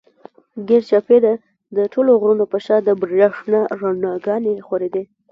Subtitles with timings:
[0.67, 1.33] ګېر چاپېره
[1.77, 5.03] د ټولو غرونو پۀ شا د برېښنا رڼاګانې خورېدې